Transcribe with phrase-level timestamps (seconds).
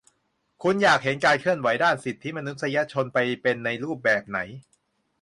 [0.63, 4.39] "คุณอยากเห็นการเคลื่อนไหวด้านสิทธิมนุษยชนเป็นไปในรูปแบบไหน?"